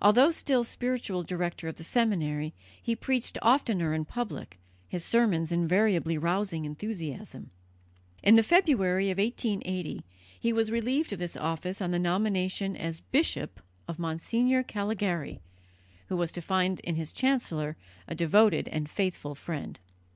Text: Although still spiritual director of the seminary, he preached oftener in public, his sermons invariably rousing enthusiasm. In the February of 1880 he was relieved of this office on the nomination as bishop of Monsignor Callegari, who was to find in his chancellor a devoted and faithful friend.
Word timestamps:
Although 0.00 0.30
still 0.30 0.62
spiritual 0.62 1.24
director 1.24 1.66
of 1.66 1.74
the 1.74 1.82
seminary, 1.82 2.54
he 2.80 2.94
preached 2.94 3.38
oftener 3.42 3.92
in 3.92 4.04
public, 4.04 4.56
his 4.88 5.04
sermons 5.04 5.50
invariably 5.50 6.16
rousing 6.16 6.64
enthusiasm. 6.64 7.50
In 8.22 8.36
the 8.36 8.44
February 8.44 9.10
of 9.10 9.18
1880 9.18 10.04
he 10.38 10.52
was 10.52 10.70
relieved 10.70 11.12
of 11.12 11.18
this 11.18 11.36
office 11.36 11.82
on 11.82 11.90
the 11.90 11.98
nomination 11.98 12.76
as 12.76 13.00
bishop 13.00 13.58
of 13.88 13.98
Monsignor 13.98 14.62
Callegari, 14.62 15.40
who 16.08 16.16
was 16.16 16.30
to 16.30 16.40
find 16.40 16.78
in 16.82 16.94
his 16.94 17.12
chancellor 17.12 17.76
a 18.06 18.14
devoted 18.14 18.68
and 18.68 18.88
faithful 18.88 19.34
friend. 19.34 19.80